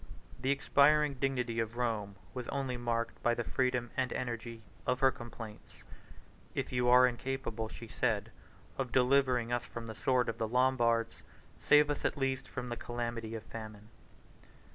[0.39, 5.11] The expiring dignity of Rome was only marked by the freedom and energy of her
[5.11, 5.83] complaints:
[6.55, 8.31] "If you are incapable," she said,
[8.79, 11.21] "of delivering us from the sword of the Lombards,
[11.61, 13.89] save us at least from the calamity of famine."